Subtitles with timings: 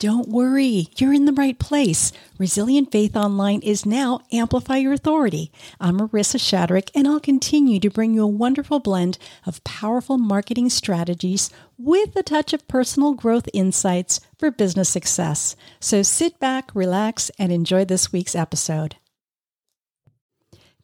[0.00, 2.10] Don't worry, you're in the right place.
[2.38, 5.52] Resilient Faith Online is now Amplify Your Authority.
[5.78, 10.70] I'm Marisa Shadrick, and I'll continue to bring you a wonderful blend of powerful marketing
[10.70, 15.54] strategies with a touch of personal growth insights for business success.
[15.80, 18.96] So sit back, relax, and enjoy this week's episode.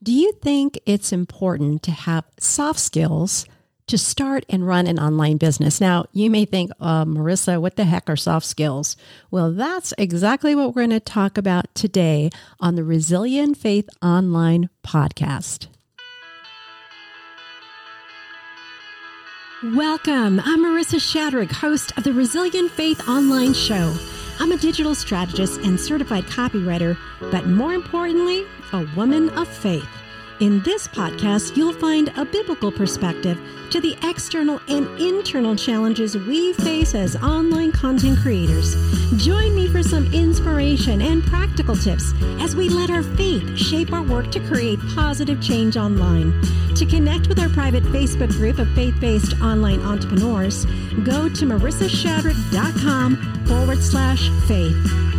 [0.03, 3.47] Do you think it's important to have soft skills?
[3.91, 5.81] To start and run an online business.
[5.81, 8.97] Now, you may think, uh, Marisa, what the heck are soft skills?
[9.31, 14.71] Well, that's exactly what we're going to talk about today on the Resilient Faith Online
[14.85, 15.69] podcast.
[19.63, 20.41] Welcome.
[20.41, 23.97] I'm Marisa Shadrick, host of the Resilient Faith Online Show.
[24.41, 26.99] I'm a digital strategist and certified copywriter,
[27.31, 29.87] but more importantly, a woman of faith.
[30.39, 33.39] In this podcast, you'll find a biblical perspective
[33.71, 38.77] to the external and internal challenges we face as online content creators.
[39.17, 44.03] Join me for some inspiration and practical tips as we let our faith shape our
[44.03, 46.39] work to create positive change online.
[46.75, 50.67] To connect with our private Facebook group of faith based online entrepreneurs,
[51.03, 55.16] go to marisashadrick.com forward slash faith.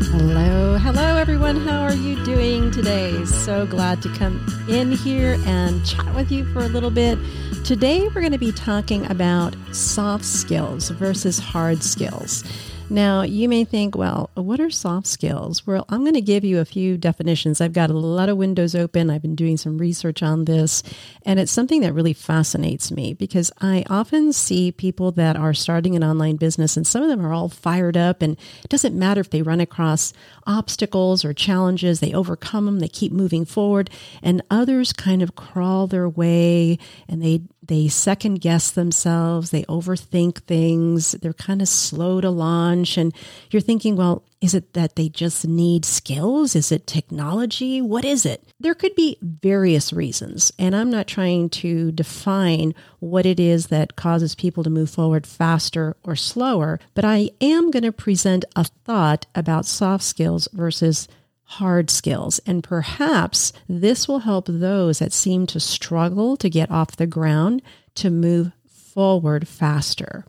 [0.00, 1.56] Hello, hello everyone.
[1.56, 3.24] How are you doing today?
[3.24, 7.18] So glad to come in here and chat with you for a little bit.
[7.64, 12.44] Today we're going to be talking about soft skills versus hard skills.
[12.90, 15.66] Now, you may think, well, what are soft skills?
[15.66, 17.60] Well, I'm going to give you a few definitions.
[17.60, 19.10] I've got a lot of windows open.
[19.10, 20.82] I've been doing some research on this,
[21.22, 25.96] and it's something that really fascinates me because I often see people that are starting
[25.96, 29.20] an online business, and some of them are all fired up, and it doesn't matter
[29.20, 30.14] if they run across
[30.46, 33.90] obstacles or challenges, they overcome them, they keep moving forward,
[34.22, 40.42] and others kind of crawl their way and they they second guess themselves, they overthink
[40.42, 42.96] things, they're kind of slow to launch.
[42.96, 43.14] And
[43.50, 46.56] you're thinking, well, is it that they just need skills?
[46.56, 47.82] Is it technology?
[47.82, 48.42] What is it?
[48.58, 50.52] There could be various reasons.
[50.58, 55.26] And I'm not trying to define what it is that causes people to move forward
[55.26, 61.08] faster or slower, but I am going to present a thought about soft skills versus
[61.52, 62.40] hard skills.
[62.46, 67.62] And perhaps this will help those that seem to struggle to get off the ground
[67.96, 70.26] to move forward faster.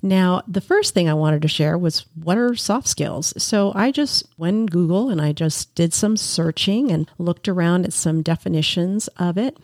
[0.00, 3.34] Now, the first thing I wanted to share was what are soft skills?
[3.42, 7.92] So I just went Google and I just did some searching and looked around at
[7.92, 9.56] some definitions of it.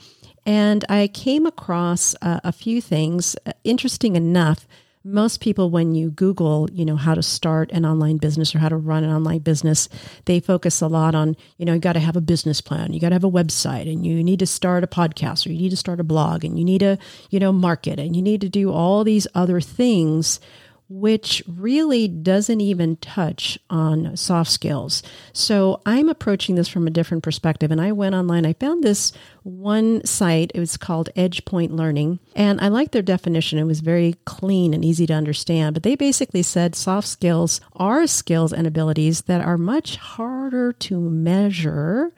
[0.45, 3.37] And I came across uh, a few things.
[3.47, 4.67] Uh, interesting enough,
[5.07, 8.69] most people when you google you know how to start an online business or how
[8.69, 9.89] to run an online business
[10.25, 13.01] they focus a lot on you know you got to have a business plan you
[13.01, 15.71] got to have a website and you need to start a podcast or you need
[15.71, 16.99] to start a blog and you need to
[17.31, 20.41] you know market and you need to do all these other things
[20.89, 25.03] which really doesn't even touch on soft skills.
[25.33, 27.73] So I'm approaching this from a different perspective.
[27.73, 30.53] And I went online, I found this one site.
[30.55, 32.21] It was called EdgePoint Learning.
[32.37, 33.59] And I liked their definition.
[33.59, 35.75] It was very clean and easy to understand.
[35.75, 41.01] But they basically said soft skills are skills and abilities that are much harder to
[41.01, 42.13] measure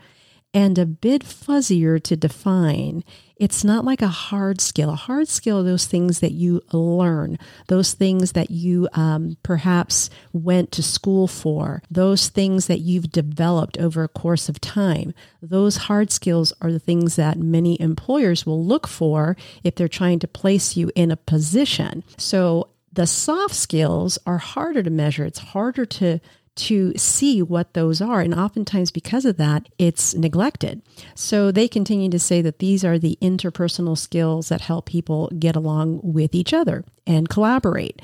[0.55, 3.05] and a bit fuzzier to define.
[3.39, 4.91] It's not like a hard skill.
[4.91, 7.39] A hard skill those things that you learn,
[7.69, 13.79] those things that you um, perhaps went to school for, those things that you've developed
[13.79, 15.15] over a course of time.
[15.41, 20.19] Those hard skills are the things that many employers will look for if they're trying
[20.21, 22.03] to place you in a position.
[22.17, 25.25] So the soft skills are harder to measure.
[25.25, 26.19] It's harder to
[26.59, 28.21] to see what those are.
[28.21, 30.83] And oftentimes, because of that, it's neglected.
[31.15, 35.57] So they continue to say that these are the interpersonal skills that help people get
[35.57, 38.03] along with each other and collaborate.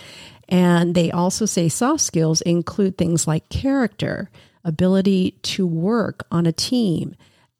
[0.48, 4.30] And they also say soft skills include things like character,
[4.62, 7.16] ability to work on a team,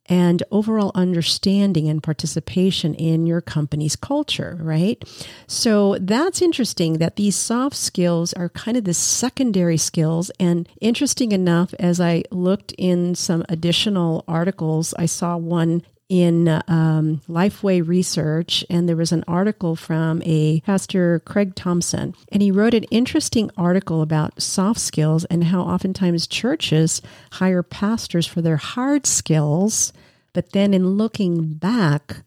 [0.06, 5.02] and overall understanding and participation in your company's culture, right?
[5.46, 10.30] So that's interesting that these soft skills are kind of the secondary skills.
[10.38, 17.20] And interesting enough, as I looked in some additional articles, I saw one in um,
[17.28, 22.74] Lifeway Research, and there was an article from a pastor, Craig Thompson, and he wrote
[22.74, 27.00] an interesting article about soft skills and how oftentimes churches
[27.32, 29.92] hire pastors for their hard skills,
[30.32, 32.18] but then in looking back,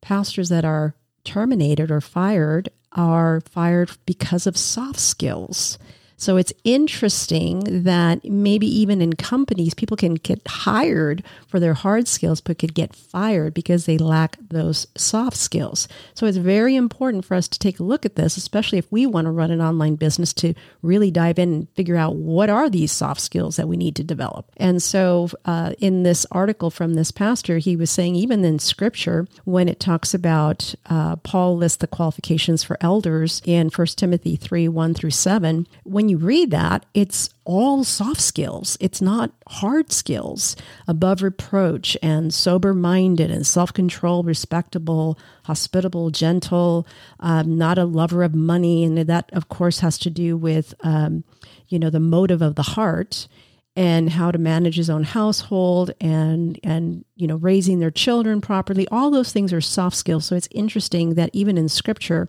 [0.00, 0.94] pastors that are
[1.24, 5.78] terminated or fired are fired because of soft skills.
[6.20, 12.08] So it's interesting that maybe even in companies, people can get hired for their hard
[12.08, 15.88] skills, but could get fired because they lack those soft skills.
[16.12, 19.06] So it's very important for us to take a look at this, especially if we
[19.06, 20.52] want to run an online business to
[20.82, 24.04] really dive in and figure out what are these soft skills that we need to
[24.04, 24.44] develop.
[24.58, 29.26] And so uh, in this article from this pastor, he was saying even in scripture,
[29.44, 34.68] when it talks about uh, Paul lists the qualifications for elders in 1 Timothy 3
[34.68, 38.76] 1 through 7, when you read that, it's all soft skills.
[38.80, 40.56] It's not hard skills.
[40.86, 46.86] Above reproach and sober minded and self control, respectable, hospitable, gentle,
[47.20, 48.84] um, not a lover of money.
[48.84, 51.24] And that, of course, has to do with, um,
[51.68, 53.28] you know, the motive of the heart
[53.76, 58.86] and how to manage his own household and and you know raising their children properly
[58.88, 62.28] all those things are soft skills so it's interesting that even in scripture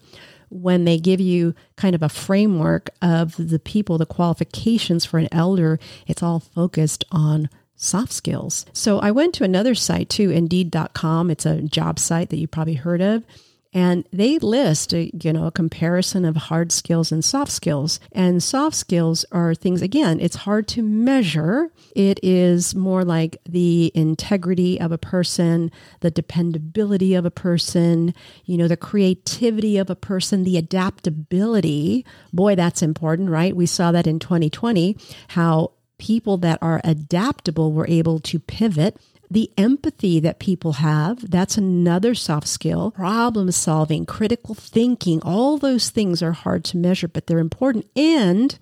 [0.52, 5.30] when they give you kind of a framework of the people, the qualifications for an
[5.32, 8.66] elder, it's all focused on soft skills.
[8.74, 11.32] So I went to another site too, indeed.com.
[11.32, 13.24] It's a job site that you probably heard of
[13.74, 18.00] and they list a, you know a comparison of hard skills and soft skills.
[18.12, 21.72] And soft skills are things again it's hard to measure.
[21.96, 25.72] It is more like the integrity of a person
[26.02, 28.14] the dependability of a person
[28.46, 32.06] you know the creativity of a person the adaptability.
[32.34, 33.56] Boy that's important right?
[33.56, 34.98] We saw that in 2020
[35.30, 38.98] how people that are adaptable were able to pivot
[39.32, 42.92] the empathy that people have, that's another soft skill.
[42.92, 47.90] Problem solving, critical thinking, all those things are hard to measure, but they're important.
[47.96, 48.60] And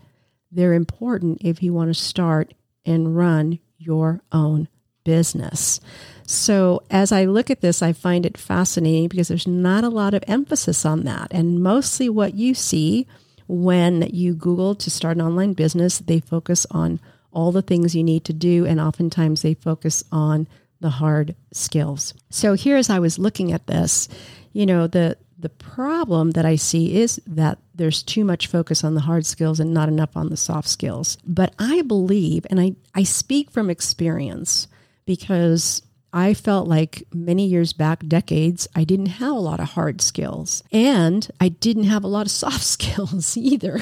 [0.52, 2.54] they're important if you want to start
[2.86, 4.68] and run your own
[5.04, 5.80] business.
[6.28, 10.14] So, as I look at this, I find it fascinating because there's not a lot
[10.14, 11.30] of emphasis on that.
[11.32, 13.08] And mostly what you see
[13.48, 17.00] when you Google to start an online business, they focus on
[17.32, 20.48] all the things you need to do, and oftentimes they focus on
[20.80, 22.14] the hard skills.
[22.30, 24.08] So here as I was looking at this,
[24.54, 28.94] you know, the the problem that I see is that there's too much focus on
[28.94, 31.18] the hard skills and not enough on the soft skills.
[31.26, 34.68] But I believe and I, I speak from experience
[35.06, 35.82] because
[36.12, 40.64] I felt like many years back, decades, I didn't have a lot of hard skills
[40.72, 43.80] and I didn't have a lot of soft skills either.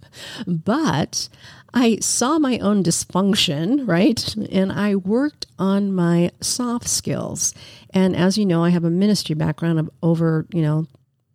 [0.46, 1.28] but
[1.72, 4.34] I saw my own dysfunction, right?
[4.50, 7.54] And I worked on my soft skills.
[7.90, 10.86] And as you know, I have a ministry background of over, you know,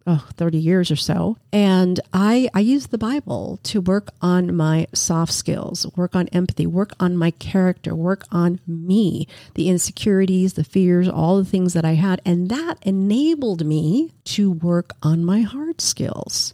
[0.07, 1.37] oh, 30 years or so.
[1.51, 6.67] And I, I use the Bible to work on my soft skills, work on empathy,
[6.67, 11.85] work on my character, work on me, the insecurities, the fears, all the things that
[11.85, 12.21] I had.
[12.25, 16.53] And that enabled me to work on my hard skills.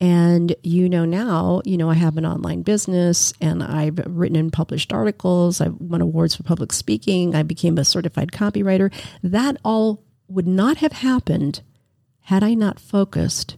[0.00, 4.52] And you know now, you know, I have an online business and I've written and
[4.52, 5.60] published articles.
[5.60, 7.34] I've won awards for public speaking.
[7.34, 8.92] I became a certified copywriter.
[9.22, 11.62] That all would not have happened
[12.24, 13.56] had I not focused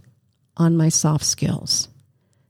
[0.57, 1.89] on my soft skills.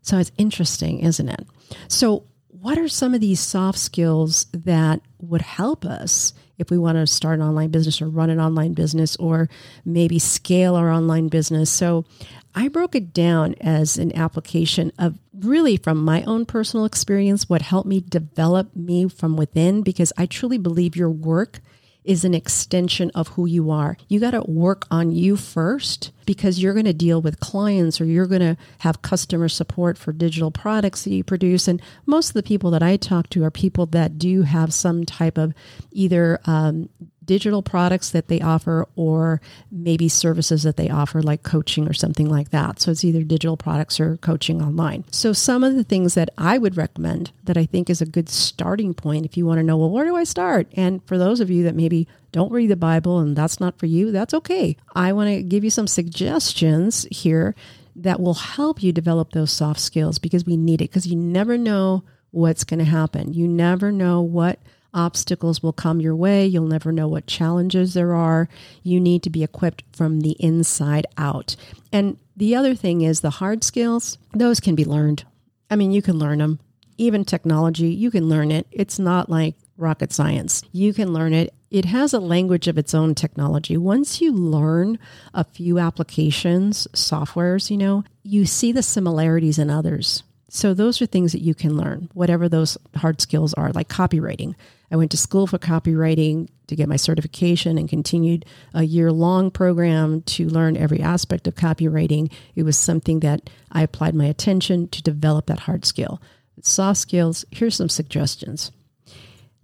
[0.03, 1.47] So it's interesting, isn't it?
[1.89, 6.97] So, what are some of these soft skills that would help us if we want
[6.97, 9.49] to start an online business or run an online business or
[9.85, 11.71] maybe scale our online business?
[11.71, 12.07] So,
[12.55, 17.61] I broke it down as an application of really from my own personal experience, what
[17.61, 21.61] helped me develop me from within, because I truly believe your work
[22.07, 23.97] is an extension of who you are.
[24.09, 28.05] You got to work on you first because you're going to deal with clients or
[28.05, 31.69] you're going to have customer support for digital products that you produce.
[31.69, 35.05] And most of the people that I talk to are people that do have some
[35.05, 35.53] type of
[35.93, 36.89] either um,
[37.27, 39.41] digital products that they offer or
[39.71, 42.81] maybe services that they offer like coaching or something like that.
[42.81, 45.05] So it's either digital products or coaching online.
[45.11, 48.29] So some of the things that I would recommend that I think is a good
[48.29, 50.69] starting point if you want to know, well, where do I start?
[50.75, 53.87] And for those of you that maybe don't read the Bible and that's not for
[53.87, 54.77] you, that's okay.
[54.95, 57.55] I want to give you some suggestions here
[57.97, 61.57] that will help you develop those soft skills because we need it because you never
[61.57, 63.33] know what's going to happen.
[63.33, 64.59] You never know what
[64.95, 66.47] Obstacles will come your way.
[66.47, 68.49] You'll never know what challenges there are.
[68.83, 71.57] You need to be equipped from the inside out.
[71.93, 75.25] And the other thing is the hard skills, those can be learned.
[75.71, 76.61] I mean, you can learn them.
[76.99, 78.67] Even technology, you can learn it.
[78.71, 80.63] It's not like rocket science.
[80.73, 81.53] You can learn it.
[81.71, 83.77] It has a language of its own technology.
[83.77, 84.99] Once you learn
[85.35, 90.23] a few applications, softwares, you know, you see the similarities in others.
[90.49, 94.55] So those are things that you can learn, whatever those hard skills are, like copywriting.
[94.91, 99.51] I went to school for copywriting to get my certification and continued a year long
[99.51, 102.33] program to learn every aspect of copywriting.
[102.55, 106.21] It was something that I applied my attention to develop that hard skill.
[106.63, 108.73] soft skills, here's some suggestions.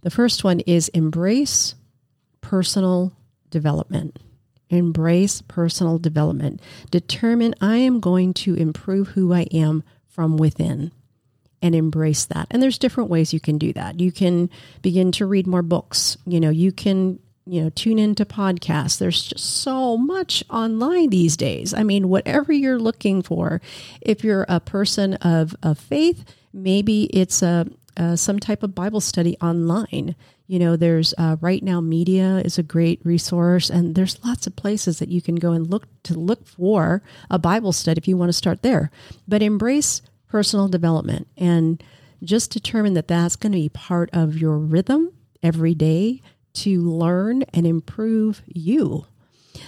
[0.02, 1.75] The first one is embrace
[2.41, 3.12] personal
[3.50, 4.19] development.
[4.69, 6.61] Embrace personal development.
[6.91, 10.93] Determine I am going to improve who I am from within
[11.62, 12.49] and embrace that.
[12.50, 14.00] And there's different ways you can do that.
[14.00, 14.50] You can
[14.83, 16.19] begin to read more books.
[16.26, 21.37] You know, you can you know tune into podcasts there's just so much online these
[21.37, 23.61] days i mean whatever you're looking for
[24.00, 27.66] if you're a person of, of faith maybe it's a,
[28.14, 30.14] some type of bible study online
[30.47, 34.99] you know there's uh, RightNow Media is a great resource and there's lots of places
[34.99, 38.28] that you can go and look to look for a bible study if you want
[38.28, 38.90] to start there
[39.26, 40.02] but embrace
[40.33, 41.83] personal development and
[42.25, 45.12] just determine that that's going to be part of your rhythm
[45.43, 46.23] every day
[46.55, 49.05] to learn and improve you.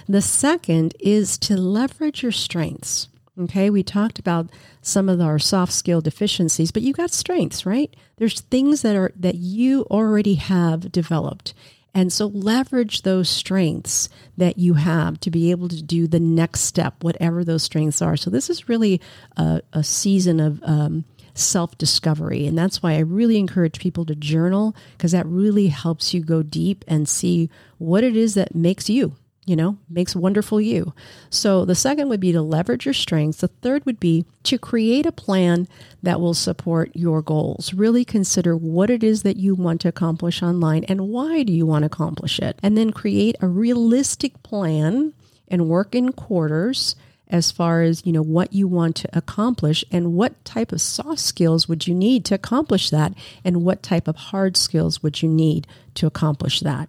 [0.08, 3.08] The second is to leverage your strengths.
[3.38, 4.48] Okay, we talked about
[4.80, 7.94] some of our soft skill deficiencies, but you got strengths, right?
[8.16, 11.52] There's things that are that you already have developed.
[11.94, 16.62] And so leverage those strengths that you have to be able to do the next
[16.62, 18.16] step, whatever those strengths are.
[18.16, 19.00] So this is really
[19.36, 22.46] a, a season of um, self discovery.
[22.46, 26.42] And that's why I really encourage people to journal because that really helps you go
[26.42, 27.48] deep and see
[27.78, 29.14] what it is that makes you
[29.46, 30.94] you know, makes wonderful you.
[31.30, 33.40] So the second would be to leverage your strengths.
[33.40, 35.68] The third would be to create a plan
[36.02, 37.74] that will support your goals.
[37.74, 41.66] Really consider what it is that you want to accomplish online and why do you
[41.66, 42.58] want to accomplish it.
[42.62, 45.12] And then create a realistic plan
[45.48, 46.96] and work in quarters
[47.28, 51.20] as far as you know what you want to accomplish and what type of soft
[51.20, 53.12] skills would you need to accomplish that
[53.44, 56.88] and what type of hard skills would you need to accomplish that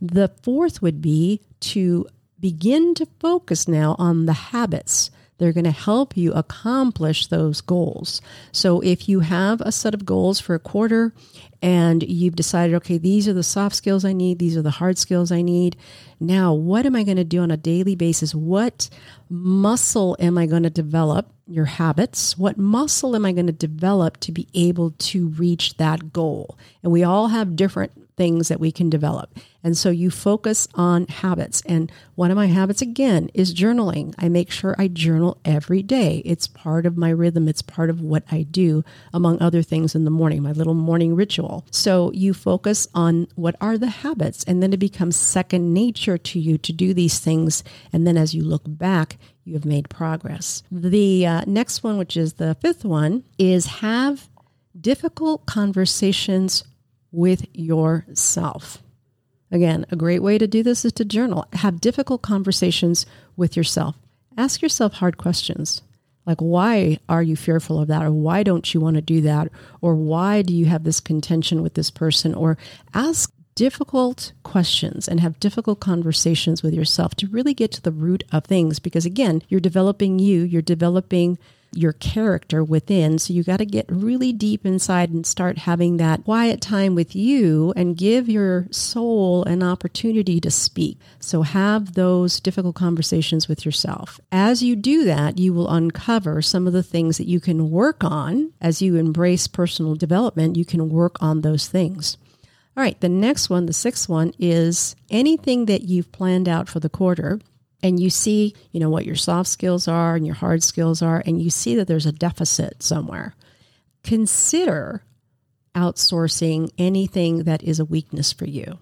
[0.00, 2.06] the fourth would be to
[2.40, 5.10] begin to focus now on the habits.
[5.38, 8.20] They're going to help you accomplish those goals.
[8.50, 11.12] So if you have a set of goals for a quarter
[11.60, 14.98] and you've decided, okay, these are the soft skills I need, these are the hard
[14.98, 15.76] skills I need.
[16.20, 18.34] Now, what am I going to do on a daily basis?
[18.34, 18.88] What
[19.28, 21.32] muscle am I going to develop?
[21.46, 22.36] Your habits.
[22.36, 26.58] What muscle am I going to develop to be able to reach that goal?
[26.82, 29.38] And we all have different things that we can develop.
[29.64, 31.62] And so you focus on habits.
[31.66, 34.14] And one of my habits, again, is journaling.
[34.18, 36.20] I make sure I journal every day.
[36.24, 38.84] It's part of my rhythm, it's part of what I do,
[39.14, 41.64] among other things in the morning, my little morning ritual.
[41.70, 46.40] So you focus on what are the habits, and then it becomes second nature to
[46.40, 47.62] you to do these things.
[47.92, 50.62] And then as you look back, you have made progress.
[50.70, 54.28] The uh, next one, which is the fifth one, is have
[54.80, 56.64] difficult conversations
[57.10, 58.82] with yourself.
[59.50, 61.46] Again, a great way to do this is to journal.
[61.54, 63.96] Have difficult conversations with yourself.
[64.36, 65.82] Ask yourself hard questions
[66.28, 68.02] like, why are you fearful of that?
[68.02, 69.48] Or why don't you want to do that?
[69.80, 72.34] Or why do you have this contention with this person?
[72.34, 72.58] Or
[72.92, 78.24] ask difficult questions and have difficult conversations with yourself to really get to the root
[78.30, 78.78] of things.
[78.78, 81.38] Because again, you're developing you, you're developing
[81.72, 83.18] your character within.
[83.18, 87.14] So you got to get really deep inside and start having that quiet time with
[87.14, 90.98] you and give your soul an opportunity to speak.
[91.20, 94.20] So have those difficult conversations with yourself.
[94.32, 98.02] As you do that, you will uncover some of the things that you can work
[98.02, 100.56] on as you embrace personal development.
[100.56, 102.16] You can work on those things.
[102.76, 106.78] All right, the next one, the sixth one, is anything that you've planned out for
[106.78, 107.40] the quarter
[107.82, 111.22] and you see, you know, what your soft skills are and your hard skills are,
[111.24, 113.34] and you see that there's a deficit somewhere,
[114.02, 115.04] consider
[115.74, 118.78] outsourcing anything that is a weakness for you.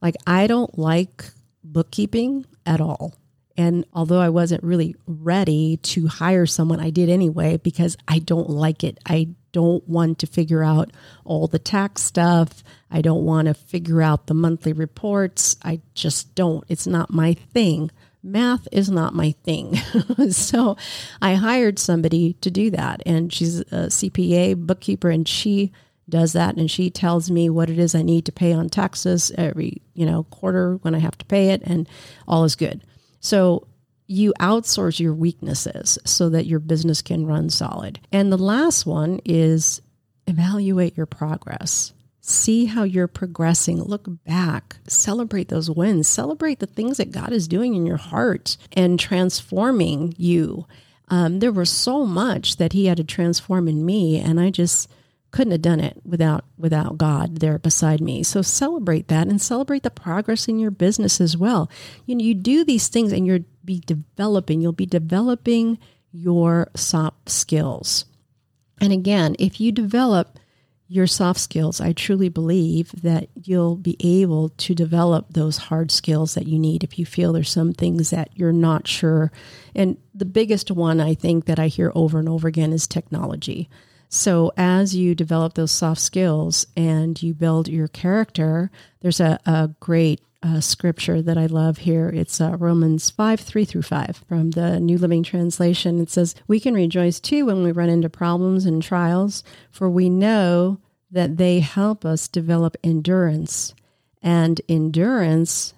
[0.00, 1.24] Like, I don't like
[1.62, 3.14] bookkeeping at all.
[3.56, 8.48] And although I wasn't really ready to hire someone, I did anyway because I don't
[8.48, 8.98] like it.
[9.04, 10.92] I don't want to figure out
[11.24, 12.64] all the tax stuff.
[12.90, 15.56] I don't want to figure out the monthly reports.
[15.62, 16.64] I just don't.
[16.68, 17.90] It's not my thing
[18.22, 19.76] math is not my thing.
[20.30, 20.76] so
[21.20, 23.02] I hired somebody to do that.
[23.06, 25.72] And she's a CPA bookkeeper and she
[26.08, 29.30] does that and she tells me what it is I need to pay on taxes
[29.38, 31.88] every, you know, quarter when I have to pay it and
[32.26, 32.82] all is good.
[33.20, 33.68] So
[34.06, 38.00] you outsource your weaknesses so that your business can run solid.
[38.10, 39.80] And the last one is
[40.26, 41.92] evaluate your progress.
[42.30, 43.82] See how you're progressing.
[43.82, 44.76] Look back.
[44.86, 46.06] Celebrate those wins.
[46.06, 50.64] Celebrate the things that God is doing in your heart and transforming you.
[51.08, 54.88] Um, there was so much that He had to transform in me, and I just
[55.32, 58.22] couldn't have done it without without God there beside me.
[58.22, 61.68] So celebrate that and celebrate the progress in your business as well.
[62.06, 64.60] You know, you do these things and you'll be developing.
[64.60, 65.78] You'll be developing
[66.12, 68.04] your soft skills.
[68.80, 70.38] And again, if you develop
[70.90, 76.34] your soft skills, I truly believe that you'll be able to develop those hard skills
[76.34, 79.30] that you need if you feel there's some things that you're not sure.
[79.72, 83.70] And the biggest one I think that I hear over and over again is technology.
[84.08, 89.70] So as you develop those soft skills and you build your character, there's a, a
[89.78, 92.08] great uh, scripture that I love here.
[92.08, 96.00] It's uh, Romans 5 3 through 5 from the New Living Translation.
[96.00, 100.08] It says, We can rejoice too when we run into problems and trials, for we
[100.08, 100.78] know
[101.10, 103.74] that they help us develop endurance,
[104.22, 105.74] and endurance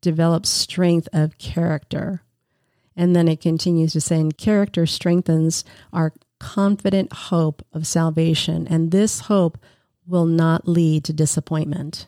[0.00, 2.22] develops strength of character.
[2.96, 8.90] And then it continues to say, and character strengthens our confident hope of salvation, and
[8.90, 9.58] this hope
[10.06, 12.06] will not lead to disappointment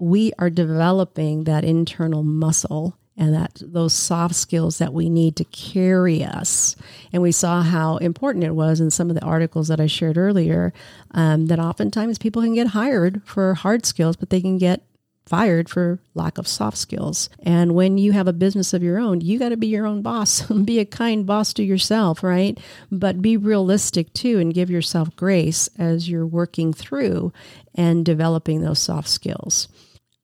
[0.00, 5.44] we are developing that internal muscle and that those soft skills that we need to
[5.44, 6.74] carry us.
[7.12, 10.16] And we saw how important it was in some of the articles that I shared
[10.16, 10.72] earlier.
[11.10, 14.82] Um, that oftentimes people can get hired for hard skills, but they can get
[15.26, 17.28] fired for lack of soft skills.
[17.42, 20.00] And when you have a business of your own, you got to be your own
[20.00, 20.42] boss.
[20.64, 22.58] be a kind boss to yourself, right?
[22.90, 27.32] But be realistic too and give yourself grace as you're working through
[27.74, 29.68] and developing those soft skills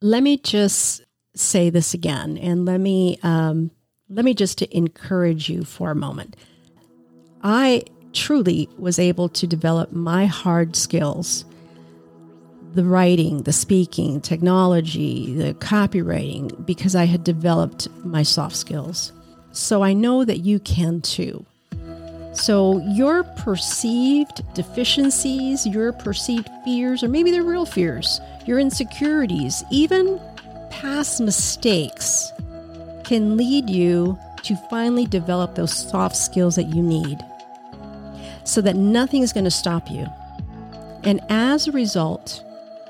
[0.00, 1.02] let me just
[1.34, 3.70] say this again, and let me um,
[4.08, 6.36] let me just to encourage you for a moment.
[7.42, 11.44] I truly was able to develop my hard skills
[12.76, 19.12] the writing, the speaking, technology, the copywriting, because I had developed my soft skills.
[19.52, 21.44] So I know that you can too.
[22.34, 30.20] So your perceived deficiencies, your perceived fears, or maybe they're real fears, your insecurities, even
[30.70, 32.32] past mistakes
[33.04, 37.18] can lead you to finally develop those soft skills that you need
[38.44, 40.06] so that nothing is going to stop you.
[41.02, 42.44] And as a result,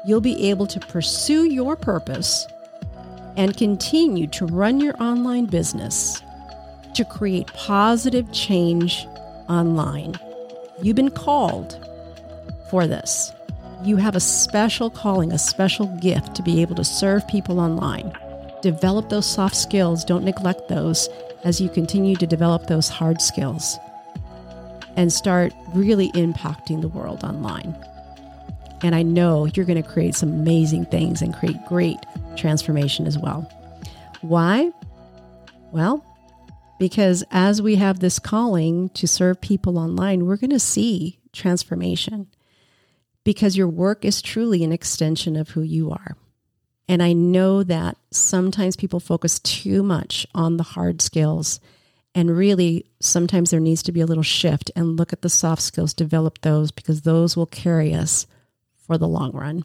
[0.04, 2.46] you'll be able to pursue your purpose
[3.36, 6.22] and continue to run your online business
[6.94, 9.06] to create positive change
[9.48, 10.14] online.
[10.82, 11.78] You've been called
[12.70, 13.32] for this.
[13.86, 18.12] You have a special calling, a special gift to be able to serve people online.
[18.60, 21.08] Develop those soft skills, don't neglect those
[21.44, 23.78] as you continue to develop those hard skills
[24.96, 27.76] and start really impacting the world online.
[28.82, 31.98] And I know you're going to create some amazing things and create great
[32.36, 33.48] transformation as well.
[34.20, 34.72] Why?
[35.70, 36.04] Well,
[36.80, 42.26] because as we have this calling to serve people online, we're going to see transformation
[43.26, 46.16] because your work is truly an extension of who you are.
[46.88, 51.58] And I know that sometimes people focus too much on the hard skills.
[52.14, 55.62] And really, sometimes there needs to be a little shift and look at the soft
[55.62, 58.28] skills, develop those because those will carry us
[58.86, 59.64] for the long run.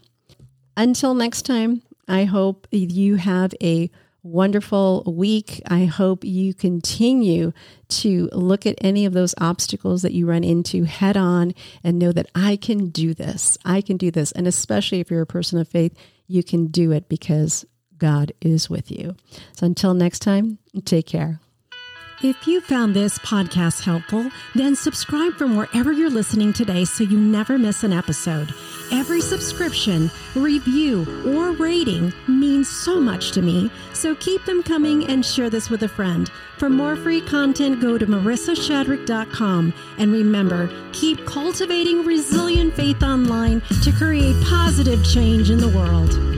[0.76, 3.92] Until next time, I hope you have a
[4.24, 5.62] wonderful week.
[5.68, 7.54] I hope you continue
[7.90, 11.54] to look at any of those obstacles that you run into head on
[11.84, 13.58] and know that I can do this.
[13.66, 14.32] I can do this.
[14.32, 15.96] And especially if you're a person of faith,
[16.28, 17.66] you can do it because
[17.98, 19.16] God is with you.
[19.54, 21.40] So until next time, take care.
[22.24, 27.18] If you found this podcast helpful, then subscribe from wherever you're listening today so you
[27.18, 28.54] never miss an episode.
[28.92, 35.26] Every subscription, review, or rating means so much to me, so keep them coming and
[35.26, 36.30] share this with a friend.
[36.60, 39.74] For more free content, go to marisashadrick.com.
[39.98, 46.31] And remember, keep cultivating resilient faith online to create positive change in the world.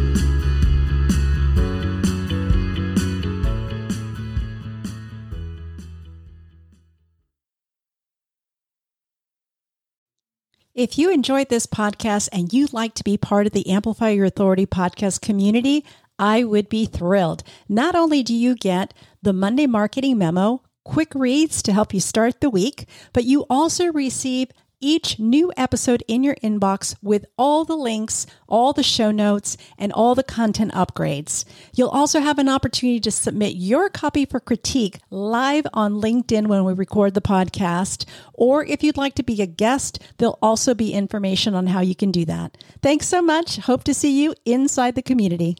[10.76, 14.26] If you enjoyed this podcast and you'd like to be part of the Amplify Your
[14.26, 15.86] Authority podcast community,
[16.18, 17.44] I would be thrilled.
[17.70, 22.42] Not only do you get the Monday marketing memo, quick reads to help you start
[22.42, 24.48] the week, but you also receive
[24.84, 29.94] each new episode in your inbox with all the links, all the show notes, and
[29.94, 31.46] all the content upgrades.
[31.74, 36.66] You'll also have an opportunity to submit your copy for critique live on LinkedIn when
[36.66, 38.06] we record the podcast.
[38.34, 41.96] Or if you'd like to be a guest, there'll also be information on how you
[41.96, 42.58] can do that.
[42.82, 43.58] Thanks so much.
[43.58, 45.56] Hope to see you inside the community.